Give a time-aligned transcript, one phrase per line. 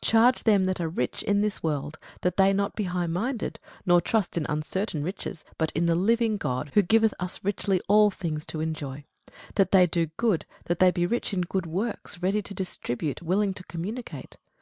[0.00, 4.38] Charge them that are rich in this world, that they be not highminded, nor trust
[4.38, 8.60] in uncertain riches, but in the living God, who giveth us richly all things to
[8.62, 9.04] enjoy;
[9.56, 13.52] that they do good, that they be rich in good works, ready to distribute, willing
[13.52, 14.38] to communicate.